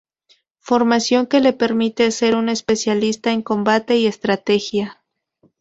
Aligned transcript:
Formación 0.57 1.27
que 1.27 1.41
le 1.41 1.53
permite 1.53 2.09
ser 2.09 2.35
un 2.35 2.49
especialista 2.49 3.31
en 3.33 3.43
combate 3.43 3.97
y 3.97 4.07
estrategia. 4.07 4.99